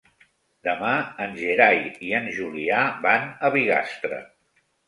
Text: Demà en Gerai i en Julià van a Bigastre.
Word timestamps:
Demà 0.67 0.93
en 1.25 1.35
Gerai 1.41 1.77
i 2.07 2.11
en 2.21 2.31
Julià 2.39 2.81
van 3.07 3.31
a 3.51 3.55
Bigastre. 3.59 4.23